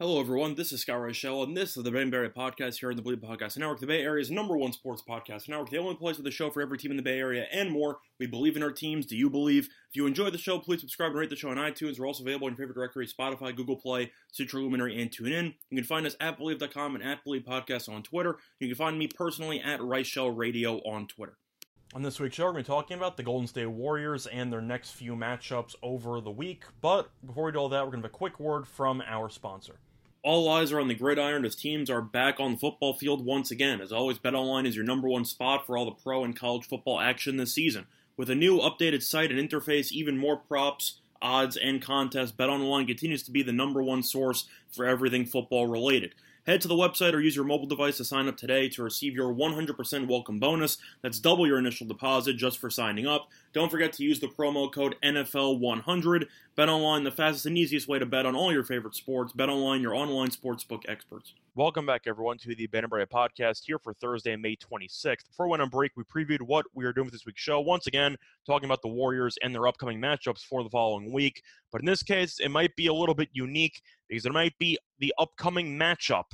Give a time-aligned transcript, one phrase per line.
[0.00, 0.54] Hello, everyone.
[0.54, 3.16] This is Scott Rochelle, and this is the Ben Barry Podcast here on the Bleav
[3.16, 6.30] Podcast Network, the Bay Area's number one sports podcast network, the only place with a
[6.30, 7.98] show for every team in the Bay Area and more.
[8.20, 9.06] We believe in our teams.
[9.06, 9.64] Do you believe?
[9.90, 11.98] If you enjoy the show, please subscribe and rate the show on iTunes.
[11.98, 15.54] We're also available in your favorite directory Spotify, Google Play, Stitcher Luminary, and TuneIn.
[15.68, 18.36] You can find us at Bleav.com and at Bleav Podcast on Twitter.
[18.60, 21.38] You can find me personally at Rochelle Radio on Twitter.
[21.94, 24.52] On this week's show, we're going to be talking about the Golden State Warriors and
[24.52, 26.62] their next few matchups over the week.
[26.80, 29.28] But before we do all that, we're going to have a quick word from our
[29.28, 29.80] sponsor.
[30.24, 33.52] All eyes are on the gridiron as teams are back on the football field once
[33.52, 33.80] again.
[33.80, 36.98] As always, BetOnline is your number one spot for all the pro and college football
[37.00, 37.86] action this season.
[38.16, 43.22] With a new updated site and interface, even more props, odds, and contests, BetOnline continues
[43.22, 46.14] to be the number one source for everything football related.
[46.48, 49.14] Head to the website or use your mobile device to sign up today to receive
[49.14, 50.78] your 100% welcome bonus.
[51.02, 53.28] That's double your initial deposit just for signing up.
[53.52, 56.24] Don't forget to use the promo code NFL100.
[56.56, 59.34] Bet online, the fastest and easiest way to bet on all your favorite sports.
[59.34, 61.34] Bet online, your online sportsbook experts.
[61.54, 65.28] Welcome back, everyone, to the Ben and Bray podcast here for Thursday, May 26th.
[65.28, 67.60] Before we went on break, we previewed what we are doing for this week's show.
[67.60, 71.42] Once again, talking about the Warriors and their upcoming matchups for the following week.
[71.72, 74.78] But in this case, it might be a little bit unique because it might be
[75.00, 76.24] the upcoming matchup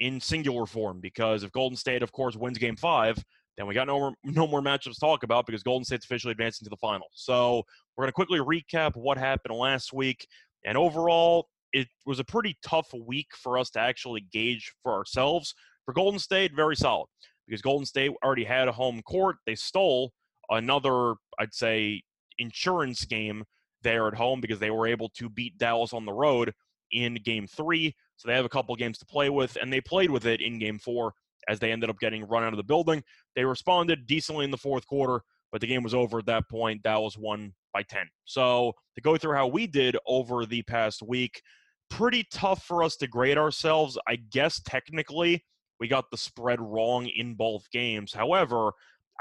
[0.00, 1.00] in singular form.
[1.00, 3.22] Because if Golden State, of course, wins Game Five,
[3.56, 6.32] then we got no more no more matchups to talk about because Golden State's officially
[6.32, 7.06] advancing to the final.
[7.12, 7.62] So
[7.96, 10.26] we're going to quickly recap what happened last week.
[10.64, 15.54] And overall, it was a pretty tough week for us to actually gauge for ourselves.
[15.84, 17.06] For Golden State, very solid
[17.46, 19.36] because Golden State already had a home court.
[19.46, 20.12] They stole
[20.50, 22.02] another, I'd say,
[22.38, 23.44] insurance game
[23.82, 26.52] there at home because they were able to beat Dallas on the road
[26.92, 27.94] in game three.
[28.20, 30.58] So they have a couple games to play with, and they played with it in
[30.58, 31.14] game four
[31.48, 33.02] as they ended up getting run out of the building.
[33.34, 36.82] They responded decently in the fourth quarter, but the game was over at that point.
[36.82, 38.02] Dallas won by 10.
[38.26, 41.40] So to go through how we did over the past week,
[41.88, 43.96] pretty tough for us to grade ourselves.
[44.06, 45.42] I guess technically
[45.78, 48.12] we got the spread wrong in both games.
[48.12, 48.72] However,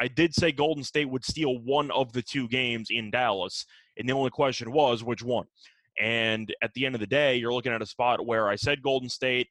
[0.02, 4.10] I did say Golden State would steal one of the two games in Dallas, and
[4.10, 5.46] the only question was which one.
[6.00, 8.82] And at the end of the day, you're looking at a spot where I said
[8.82, 9.48] Golden State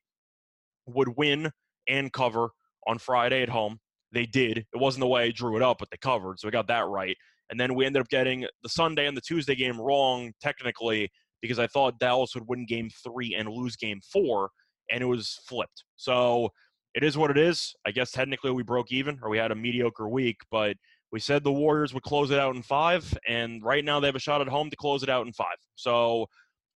[0.87, 1.51] would win
[1.89, 2.51] and cover
[2.87, 3.79] on Friday at home.
[4.13, 4.59] They did.
[4.59, 6.87] It wasn't the way I drew it up, but they covered, so we got that
[6.87, 7.17] right.
[7.51, 11.11] And then we ended up getting the Sunday and the Tuesday game wrong technically
[11.41, 14.51] because I thought Dallas would win game three and lose game four,
[14.91, 15.85] and it was flipped.
[15.97, 16.51] So
[16.95, 17.75] it is what it is.
[17.87, 20.77] I guess technically we broke even or we had a mediocre week, but
[21.13, 24.17] we said the Warriors would close it out in five, and right now they have
[24.17, 25.57] a shot at home to close it out in five.
[25.75, 26.27] So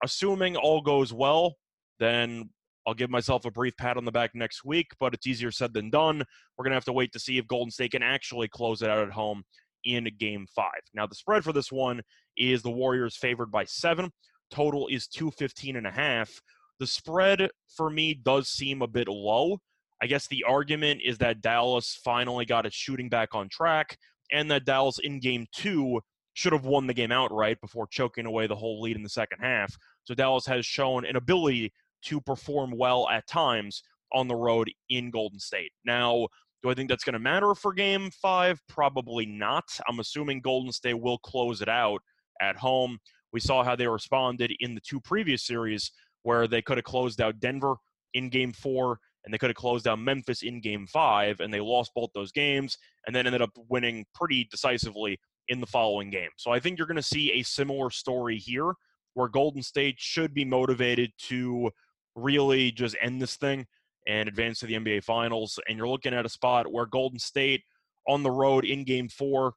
[0.02, 1.54] assuming all goes well,
[1.98, 2.50] then
[2.86, 5.72] I'll give myself a brief pat on the back next week, but it's easier said
[5.74, 6.24] than done.
[6.56, 8.90] We're going to have to wait to see if Golden State can actually close it
[8.90, 9.42] out at home
[9.84, 10.80] in game five.
[10.94, 12.00] Now, the spread for this one
[12.36, 14.10] is the Warriors favored by seven.
[14.50, 16.40] Total is 215 and a half.
[16.80, 19.58] The spread for me does seem a bit low.
[20.02, 23.96] I guess the argument is that Dallas finally got its shooting back on track
[24.32, 26.00] and that Dallas in game two
[26.34, 29.38] should have won the game outright before choking away the whole lead in the second
[29.40, 29.76] half.
[30.04, 31.72] So Dallas has shown an ability
[32.06, 33.82] to perform well at times
[34.12, 35.72] on the road in Golden State.
[35.84, 36.26] Now,
[36.62, 38.60] do I think that's going to matter for game five?
[38.68, 39.64] Probably not.
[39.88, 42.00] I'm assuming Golden State will close it out
[42.40, 42.98] at home.
[43.32, 45.90] We saw how they responded in the two previous series
[46.22, 47.76] where they could have closed out Denver
[48.14, 51.60] in game four and they could have closed out Memphis in game five, and they
[51.60, 55.18] lost both those games and then ended up winning pretty decisively
[55.48, 56.30] in the following game.
[56.36, 58.72] So I think you're going to see a similar story here
[59.14, 61.70] where Golden State should be motivated to
[62.14, 63.66] really just end this thing
[64.08, 65.58] and advance to the NBA Finals.
[65.68, 67.62] And you're looking at a spot where Golden State
[68.08, 69.54] on the road in game four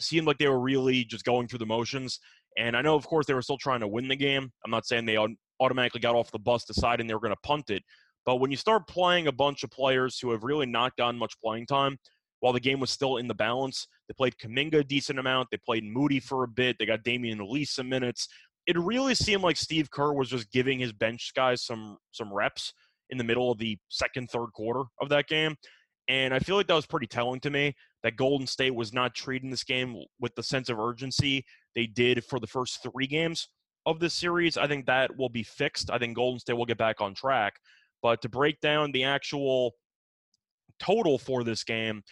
[0.00, 2.20] seemed like they were really just going through the motions.
[2.58, 4.50] And I know, of course, they were still trying to win the game.
[4.64, 5.18] I'm not saying they
[5.60, 7.82] automatically got off the bus deciding they were going to punt it.
[8.26, 11.40] But when you start playing a bunch of players who have really not gotten much
[11.40, 11.96] playing time,
[12.40, 15.48] while the game was still in the balance, they played Kuminga a decent amount.
[15.50, 16.76] They played Moody for a bit.
[16.78, 18.28] They got Damion Lee some minutes
[18.66, 22.72] it really seemed like Steve Kerr was just giving his bench guys some some reps
[23.10, 25.54] in the middle of the second, third quarter of that game.
[26.08, 29.14] And I feel like that was pretty telling to me that Golden State was not
[29.14, 31.44] treating this game with the sense of urgency
[31.74, 33.48] they did for the first three games
[33.86, 34.56] of this series.
[34.56, 35.90] I think that will be fixed.
[35.90, 37.54] I think Golden State will get back on track.
[38.02, 39.74] But to break down the actual
[40.78, 42.02] total for this game,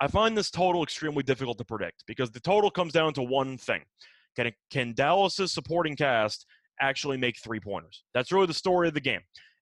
[0.00, 3.58] I find this total extremely difficult to predict because the total comes down to one
[3.58, 3.82] thing.
[4.34, 6.46] Can, can Dallas's supporting cast
[6.80, 8.02] actually make three pointers?
[8.14, 9.20] That's really the story of the game.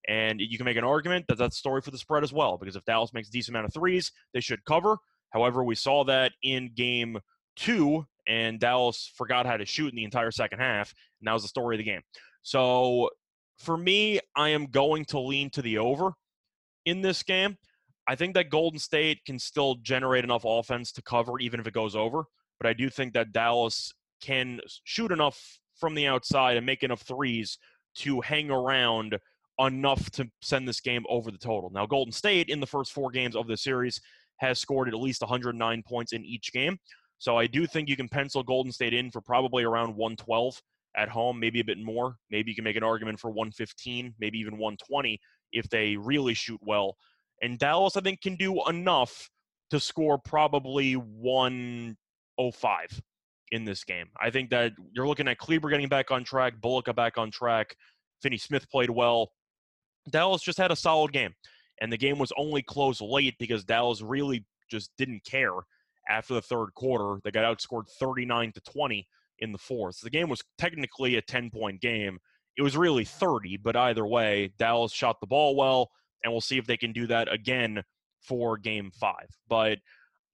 [0.08, 2.56] And you can make an argument that that's the story for the spread as well,
[2.56, 4.96] because if Dallas makes a decent amount of threes, they should cover.
[5.30, 7.18] However, we saw that in game
[7.56, 11.42] two, and Dallas forgot how to shoot in the entire second half, and that was
[11.42, 12.02] the story of the game.
[12.42, 13.10] So
[13.60, 16.12] For me, I am going to lean to the over
[16.86, 17.58] in this game.
[18.08, 21.74] I think that Golden State can still generate enough offense to cover even if it
[21.74, 22.24] goes over,
[22.58, 23.92] but I do think that Dallas
[24.22, 27.58] can shoot enough from the outside and make enough threes
[27.96, 29.18] to hang around
[29.58, 31.70] enough to send this game over the total.
[31.70, 34.00] Now, Golden State in the first four games of the series
[34.38, 36.78] has scored at least 109 points in each game.
[37.18, 40.62] So I do think you can pencil Golden State in for probably around 112
[40.96, 42.16] at home, maybe a bit more.
[42.30, 45.20] Maybe you can make an argument for 115, maybe even 120
[45.52, 46.96] if they really shoot well.
[47.42, 49.30] And Dallas, I think, can do enough
[49.70, 53.02] to score probably 105
[53.52, 54.06] in this game.
[54.20, 57.74] I think that you're looking at Kleber getting back on track, Bullock back on track,
[58.22, 59.32] Finney Smith played well.
[60.10, 61.34] Dallas just had a solid game.
[61.80, 65.54] And the game was only close late because Dallas really just didn't care
[66.08, 67.20] after the third quarter.
[67.24, 69.06] They got outscored 39 to 20
[69.40, 70.00] in the fourth.
[70.00, 72.18] The game was technically a 10 point game.
[72.56, 75.90] It was really 30, but either way, Dallas shot the ball well,
[76.22, 77.82] and we'll see if they can do that again
[78.22, 79.28] for game five.
[79.48, 79.78] But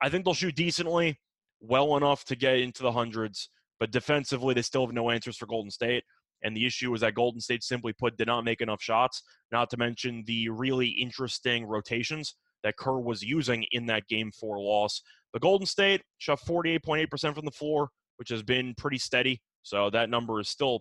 [0.03, 1.21] I think they'll shoot decently,
[1.61, 3.49] well enough to get into the hundreds,
[3.79, 6.05] but defensively, they still have no answers for Golden State.
[6.43, 9.23] And the issue is that Golden State simply put did not make enough shots,
[9.53, 14.59] not to mention the really interesting rotations that Kerr was using in that game four
[14.59, 15.03] loss.
[15.33, 19.41] But Golden State shot 48.8% from the floor, which has been pretty steady.
[19.63, 20.81] So that number is still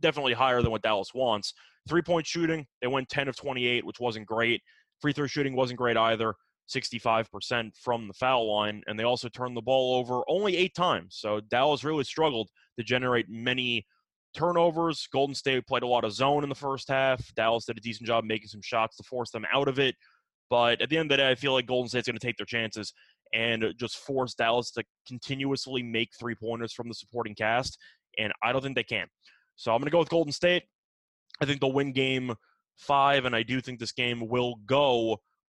[0.00, 1.54] definitely higher than what Dallas wants.
[1.88, 4.62] Three point shooting, they went 10 of 28, which wasn't great.
[5.00, 6.34] Free throw shooting wasn't great either,
[6.70, 8.82] 65% from the foul line.
[8.86, 11.16] And they also turned the ball over only eight times.
[11.18, 12.48] So Dallas really struggled
[12.78, 13.84] to generate many
[14.36, 15.08] turnovers.
[15.12, 17.34] Golden State played a lot of zone in the first half.
[17.34, 19.96] Dallas did a decent job making some shots to force them out of it.
[20.50, 22.36] But at the end of the day, I feel like Golden State's going to take
[22.36, 22.92] their chances
[23.32, 27.78] and uh, just force Dallas to continuously make three pointers from the supporting cast.
[28.18, 29.06] And I don't think they can.
[29.56, 30.64] So I'm going to go with Golden State.
[31.40, 32.34] I think they'll win game
[32.76, 35.18] five, and I do think this game will go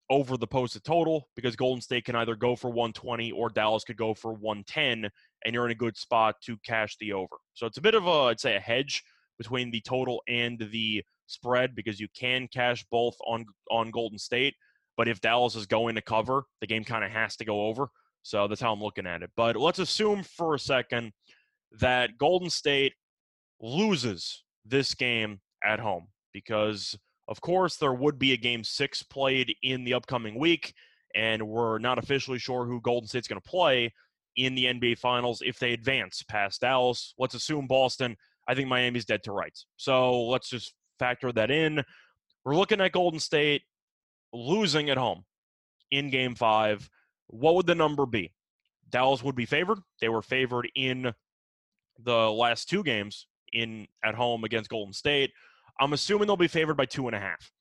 [0.10, 3.98] over the posted total because Golden State can either go for 120 or Dallas could
[3.98, 5.10] go for 110,
[5.46, 7.36] and you're in a good spot to cash the over.
[7.54, 9.04] So it's a bit of a, I'd say, a hedge
[9.38, 14.56] between the total and the spread because you can cash both on on Golden State.
[14.98, 17.88] But if Dallas is going to cover, the game kind of has to go over.
[18.22, 19.32] So that's how I'm looking at it.
[19.36, 21.12] But let's assume for a second
[21.80, 22.94] that Golden State
[23.62, 26.98] loses this game at home because
[27.28, 30.74] of course, there would be a game six played in the upcoming week,
[31.16, 33.94] and we're not officially sure who Golden State's going to play
[34.36, 37.14] in the NBA Finals if they advance past Dallas.
[37.18, 38.18] Let's assume Boston.
[38.48, 39.68] I think Miami's dead to rights.
[39.78, 41.84] So let's just factor that in.
[42.44, 43.62] We're looking at Golden State
[44.34, 45.24] losing at home
[45.92, 46.90] in game five.
[47.28, 48.34] What would the number be?
[48.90, 49.80] Dallas would be favored.
[50.02, 51.14] They were favored in
[52.00, 55.32] the last two games in at home against Golden State.
[55.80, 57.52] I'm assuming they'll be favored by two and a half.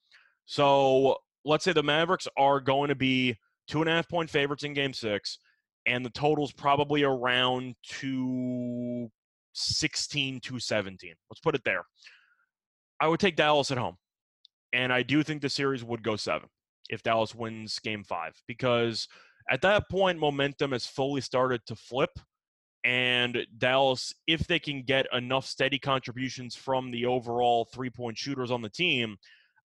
[0.46, 3.36] So let's say the Mavericks are going to be
[3.68, 5.38] two and a half point favorites in game six,
[5.86, 11.14] and the total's probably around 216, 217.
[11.30, 11.84] Let's put it there.
[13.00, 13.96] I would take Dallas at home.
[14.74, 16.48] And I do think the series would go seven
[16.92, 19.08] if Dallas wins game five, because
[19.50, 22.10] at that point, momentum has fully started to flip
[22.84, 28.50] and Dallas, if they can get enough steady contributions from the overall three point shooters
[28.50, 29.16] on the team,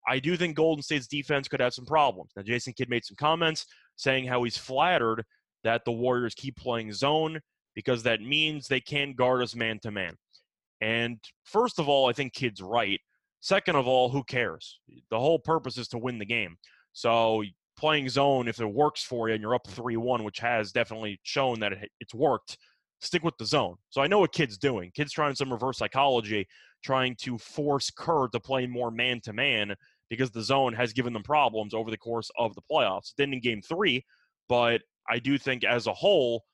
[0.07, 2.31] I do think Golden State's defense could have some problems.
[2.35, 5.23] Now, Jason Kidd made some comments saying how he's flattered
[5.63, 7.39] that the Warriors keep playing zone
[7.75, 10.15] because that means they can guard us man to man.
[10.79, 12.99] And first of all, I think Kidd's right.
[13.41, 14.79] Second of all, who cares?
[15.09, 16.57] The whole purpose is to win the game.
[16.97, 17.43] So
[17.77, 21.19] playing zone, if it works for you and you're up 3 1, which has definitely
[21.21, 22.57] shown that it's worked,
[23.01, 23.75] stick with the zone.
[23.91, 24.89] So I know what Kidd's doing.
[24.95, 26.47] Kidd's trying some reverse psychology,
[26.83, 29.75] trying to force Kerr to play more man to man
[30.09, 33.11] because the zone has given them problems over the course of the playoffs.
[33.11, 34.03] It didn't in game three,
[34.49, 36.45] but I do think as a whole,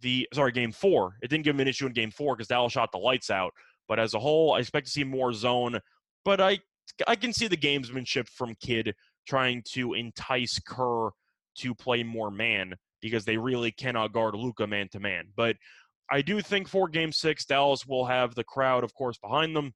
[0.00, 2.72] the sorry, game four, it didn't give them an issue in game four because Dallas
[2.72, 3.52] shot the lights out.
[3.86, 5.78] But as a whole, I expect to see more zone.
[6.24, 6.60] But I
[7.06, 8.94] I can see the gamesmanship from Kidd
[9.26, 11.10] trying to entice Kerr
[11.58, 15.26] to play more man because they really cannot guard Luka man to man.
[15.36, 15.56] But
[16.10, 19.72] I do think for game six, Dallas will have the crowd, of course, behind them,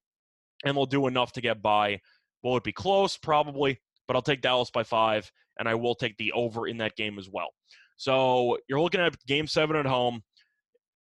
[0.64, 2.00] and they'll do enough to get by.
[2.42, 3.16] Will it be close?
[3.16, 6.96] Probably, but I'll take Dallas by five, and I will take the over in that
[6.96, 7.50] game as well.
[7.96, 10.22] So you're looking at game seven at home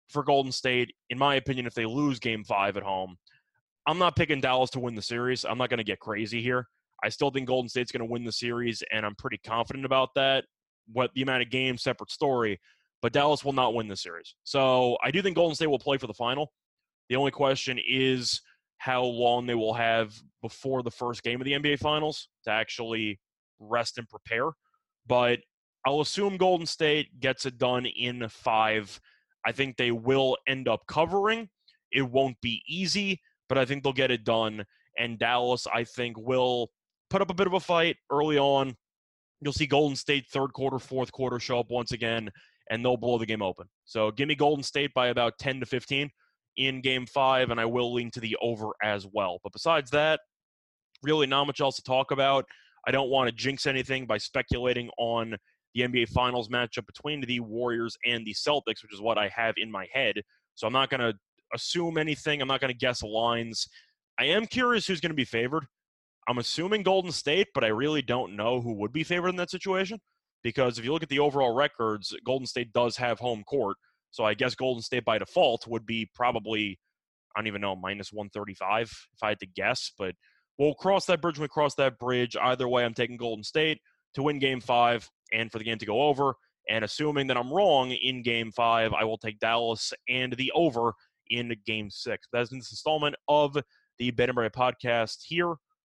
[0.08, 0.94] for Golden State.
[1.10, 3.16] In my opinion, if they lose game five at home,
[3.86, 5.44] I'm not picking Dallas to win the series.
[5.44, 6.68] I'm not going to get crazy here.
[7.02, 10.10] I still think Golden State's going to win the series, and I'm pretty confident about
[10.14, 10.44] that.
[10.92, 12.60] What the amount of games, separate story
[13.04, 14.34] but Dallas will not win the series.
[14.44, 16.54] So I do think Golden State will play for the final.
[17.10, 18.40] The only question is
[18.78, 23.20] how long they will have before the first game of the NBA Finals to actually
[23.60, 24.52] rest and prepare.
[25.06, 25.40] But
[25.86, 28.98] I'll assume Golden State gets it done in five.
[29.44, 31.50] I think they will end up covering.
[31.92, 33.20] It won't be easy,
[33.50, 34.64] but I think they'll get it done.
[34.98, 36.70] And Dallas, I think, will
[37.14, 38.74] put up a bit of a fight early on.
[39.40, 42.28] You'll see Golden State third quarter, fourth quarter show up once again,
[42.70, 43.68] and they'll blow the game open.
[43.84, 46.10] So give me Golden State by about 10 to 15
[46.56, 49.38] in game five, and I will lean to the over as well.
[49.44, 50.18] But besides that,
[51.04, 52.46] really not much else to talk about.
[52.84, 55.36] I don't want to jinx anything by speculating on
[55.76, 59.54] the NBA Finals matchup between the Warriors and the Celtics, which is what I have
[59.56, 60.16] in my head.
[60.56, 61.14] So I'm not going to
[61.54, 62.42] assume anything.
[62.42, 63.68] I'm not going to guess lines.
[64.18, 65.66] I am curious who's going to be favored.
[66.26, 69.50] I'm assuming Golden State, but I really don't know who would be favored in that
[69.50, 70.00] situation
[70.42, 73.76] because if you look at the overall records, Golden State does have home court.
[74.10, 76.78] So I guess Golden State by default would be probably,
[77.34, 79.92] I don't even know, minus 135 if I had to guess.
[79.98, 80.14] But
[80.58, 82.36] we'll cross that bridge when we cross that bridge.
[82.40, 83.80] Either way, I'm taking Golden State
[84.14, 86.34] to win game five and for the game to go over.
[86.70, 90.94] And assuming that I'm wrong in game five, I will take Dallas and the over
[91.28, 92.28] in game six.
[92.32, 93.58] That's in this installment of
[93.98, 95.54] the Ben and Barry podcast here